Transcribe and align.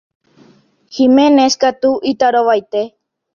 Giménez 0.95 1.53
katu 1.61 1.91
itarovaite. 2.11 2.81